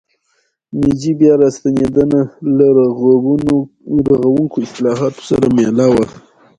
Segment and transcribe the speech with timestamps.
[0.77, 2.21] میجي بیا راستنېدنه
[2.57, 2.65] له
[4.21, 6.05] رغوونکو اصلاحاتو سره مله وه.